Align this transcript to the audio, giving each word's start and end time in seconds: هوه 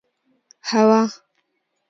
هوه 0.67 1.03